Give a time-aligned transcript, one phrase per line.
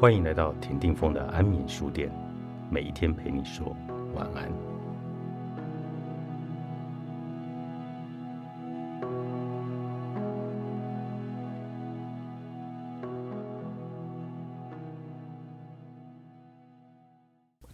[0.00, 2.10] 欢迎来到田定峰的安眠书店，
[2.70, 3.76] 每一天陪你说
[4.14, 4.50] 晚安。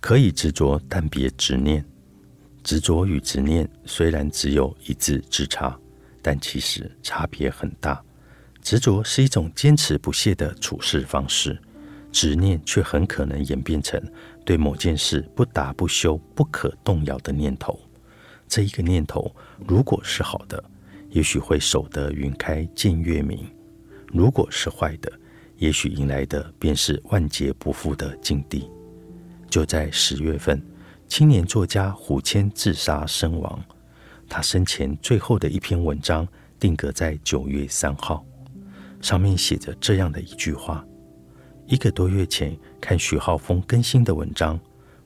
[0.01, 1.85] 可以执着，但别执念。
[2.65, 5.79] 执着与执念虽然只有一字之差，
[6.21, 8.03] 但其实差别很大。
[8.61, 11.57] 执着是一种坚持不懈的处事方式。
[12.17, 14.03] 执念却很可能演变成
[14.43, 17.79] 对某件事不打不休、不可动摇的念头。
[18.49, 19.31] 这一个念头
[19.69, 20.65] 如果是好的，
[21.11, 23.41] 也许会守得云开见月明；
[24.07, 25.13] 如果是坏的，
[25.59, 28.71] 也许迎来的便是万劫不复的境地。
[29.51, 30.59] 就在十月份，
[31.07, 33.63] 青年作家胡谦自杀身亡。
[34.27, 36.27] 他生前最后的一篇文章
[36.59, 38.25] 定格在九月三号，
[39.03, 40.83] 上面写着这样的一句话。
[41.67, 44.59] 一个多月前看徐浩峰更新的文章，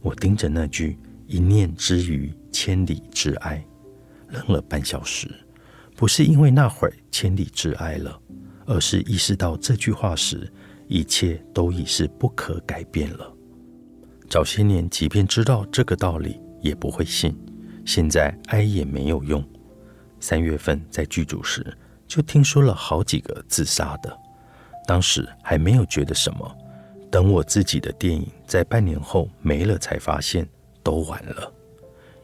[0.03, 3.65] 我盯着那句“一念之余，千里之哀”，
[4.29, 5.31] 愣了半小时。
[5.97, 8.21] 不是因为那会儿千里之哀了，
[8.67, 10.51] 而是意识到这句话时，
[10.87, 13.33] 一切都已是不可改变了。
[14.29, 17.35] 早些年，即便知道这个道理，也不会信。
[17.87, 19.43] 现在哀也没有用。
[20.21, 21.67] 三月份在剧组时，
[22.07, 24.19] 就听说了好几个自杀的。
[24.87, 26.57] 当时还没有觉得什么，
[27.11, 30.49] 等我自己的电影在半年后没了，才发现
[30.83, 31.53] 都晚了。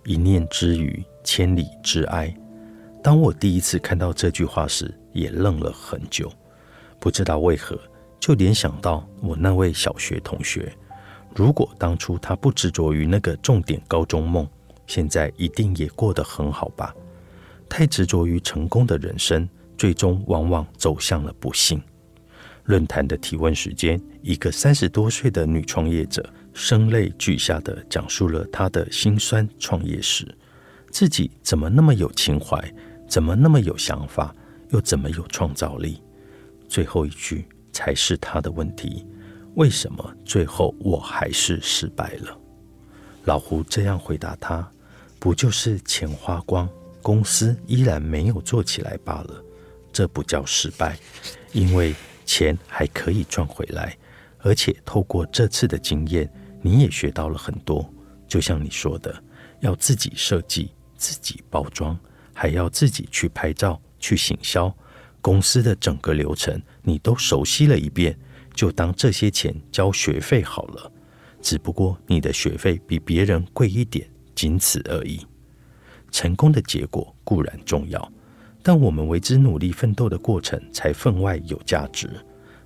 [0.05, 2.35] 一念之余，千里之哀。
[3.03, 6.33] 当我第一次看到这句话时，也愣了很久，
[6.99, 7.79] 不知道为何
[8.19, 10.73] 就联想到我那位小学同学。
[11.35, 14.49] 如果当初他不执着于那个重点高中梦，
[14.87, 16.95] 现在一定也过得很好吧？
[17.69, 21.81] 太执着于成功的人生，最终往往走向了不幸。
[22.67, 30.27] 论坛的提问时间，一个三十多岁的女创业者声泪俱下的讲述了她的辛酸创业史。
[30.91, 32.61] 自己怎么那么有情怀，
[33.09, 34.35] 怎么那么有想法，
[34.71, 36.03] 又怎么有创造力？
[36.69, 39.07] 最后一句才是她的问题：
[39.55, 42.37] 为什么最后我还是失败了？
[43.27, 44.69] 老胡这样回答他
[45.21, 46.69] ：“不就是钱花光，
[47.01, 49.45] 公司依然没有做起来罢了？
[49.93, 50.99] 这不叫失败，
[51.53, 51.95] 因为……”
[52.27, 53.97] 钱还可以赚回来，
[54.41, 57.89] 而且透过这次的经验，你也学到了很多。
[58.29, 59.23] 就像你说的，
[59.61, 61.99] 要自己设计、自己包装，
[62.35, 64.77] 还要自己去拍照、去行销，
[65.21, 68.19] 公司的整个流程你都熟悉了一遍，
[68.53, 70.93] 就当这些钱交学费好了。
[71.41, 75.25] 只不过你的学费比别人贵一点，仅此而已。
[76.11, 78.13] 成功的结果固然重要。
[78.67, 82.11] 但我们为之努力奋斗的过程才分外有价值。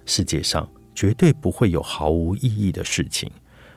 [0.06, 3.30] 世界上绝对不会有毫无意义的事情。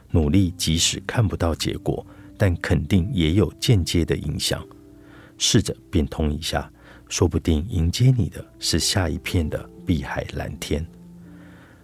[0.09, 2.07] 努力即使看不到结果，
[2.37, 4.65] 但肯定也有间接的影响。
[5.37, 6.71] 试着变通一下，
[7.09, 10.85] 说不定迎接你的是下一片的碧海蓝天。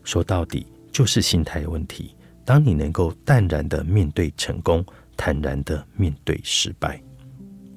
[0.05, 2.15] 说到底，就是心态问题。
[2.45, 4.85] 当你能够淡然的面对成功，
[5.17, 6.97] 坦然的面对失败。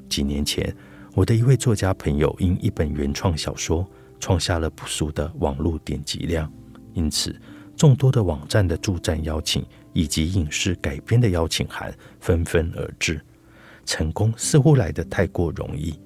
[0.09, 0.73] 几年前。
[1.15, 3.87] 我的一位作家朋友因一本原创小说
[4.19, 6.50] 创下了不俗的网络点击量，
[6.95, 7.39] 因此
[7.77, 9.62] 众多的网站的助战邀请
[9.93, 13.21] 以及影视改编的邀请函纷纷而至。
[13.84, 16.00] 成功似乎来得太过容易，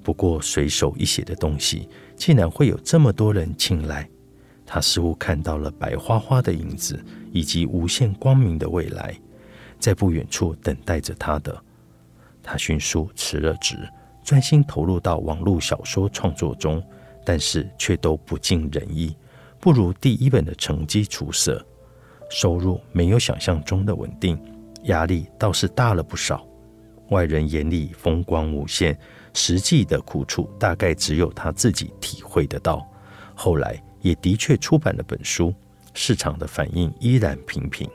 [0.00, 4.08] 不过随手一写的东西竟然会有这么多人青睐，
[4.64, 7.02] 他似乎看到了白花花的影子
[7.32, 9.18] 以及无限光明的未来，
[9.80, 11.60] 在不远处等待着他的。
[12.44, 13.76] 他迅速辞了职。
[14.24, 16.82] 专心投入到网络小说创作中，
[17.24, 19.16] 但是却都不尽人意，
[19.58, 21.64] 不如第一本的成绩出色，
[22.30, 24.40] 收入没有想象中的稳定，
[24.84, 26.46] 压力倒是大了不少。
[27.10, 28.96] 外人眼里风光无限，
[29.34, 32.88] 实际的苦楚大概只有他自己体会得到。
[33.34, 35.52] 后来也的确出版了本书，
[35.94, 37.90] 市场的反应依然平平，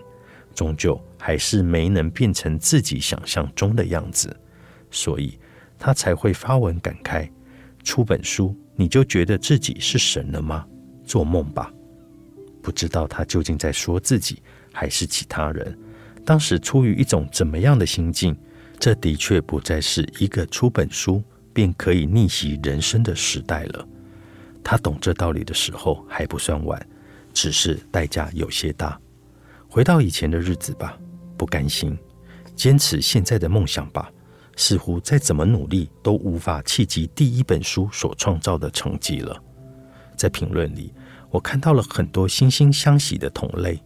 [0.54, 4.36] 终究还是没能变成自己想象中的样子，
[4.92, 5.40] 所以。
[5.77, 7.29] 他才会发文感慨
[7.83, 10.65] ：“出本书，你就觉得自己是神了吗？
[11.06, 11.71] 做梦吧！”
[12.62, 14.41] 不知道他究竟在说自己，
[14.74, 15.77] 还是其他人。
[16.25, 18.35] 当时出于一种怎么样的心境？
[18.79, 23.88] 这的确不再是一个出本书便可以逆袭人生的时代了。
[24.63, 26.85] 他懂这道理的时候还不算晚，
[27.33, 29.00] 只是代价有些大。
[29.68, 30.97] 回到以前的日子吧，
[31.38, 31.97] 不甘心，
[32.56, 34.12] 坚持现在的梦想吧。
[34.57, 39.42] 似乎再怎么努力都无法企及第一本书所创造的成绩了。
[40.18, 40.92] 在评论里，
[41.30, 43.80] 我看到了很多惺惺相惜的同类，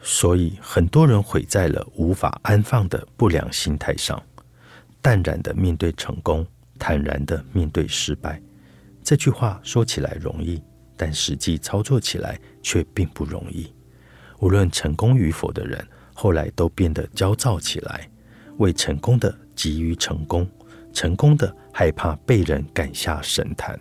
[0.00, 4.20] 所以很多人毁在了无法安放的不良心态上，
[5.02, 6.44] 淡然的面对成功，
[6.78, 8.40] 坦然的面对失败。
[9.02, 10.62] 这句话说起来容易，
[10.96, 13.70] 但实际操作起来却并不容易。
[14.40, 18.08] 无论成功与否的人，后来都变得焦躁起来，
[18.56, 20.48] 为成功的急于成功，
[20.92, 23.78] 成功的害怕被人赶下神坛。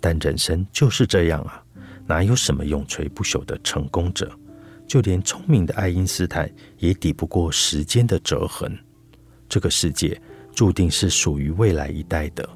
[0.00, 1.62] 但人生就是这样啊，
[2.06, 4.30] 哪有什么永垂不朽的成功者？
[4.86, 8.76] 就连聪明的爱因斯坦也抵不过时间的折痕。
[9.48, 10.20] 这个世界
[10.52, 12.48] 注定是属于未来一代的。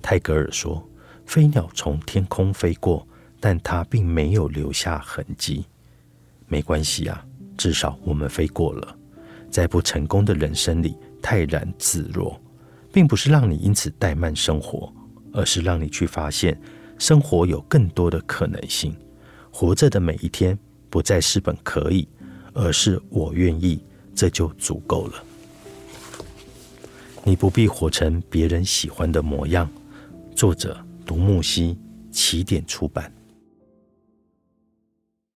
[0.00, 0.88] 泰戈尔说
[1.26, 3.04] ：“飞鸟从天空飞过，
[3.40, 5.66] 但它并没有留下痕迹。”
[6.46, 7.26] 没关系啊，
[7.56, 8.96] 至少我们飞过了。
[9.50, 12.40] 在不成功的人生里泰然自若，
[12.92, 14.92] 并不是让你因此怠慢生活。
[15.30, 16.58] 而是让你去发现，
[16.98, 18.96] 生活有更多的可能性。
[19.50, 22.08] 活着的每一天，不再是本可以，
[22.54, 23.84] 而是我愿意，
[24.14, 25.22] 这就足够了。
[27.24, 29.68] 你不必活成别人喜欢的模样。
[30.34, 31.78] 作者：独木溪，
[32.10, 33.12] 起点出版。